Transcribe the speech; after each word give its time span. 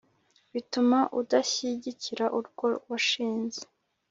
bituma 0.53 0.99
udashyigikira 1.19 2.25
urwo 2.37 2.67
washinze 2.89 3.61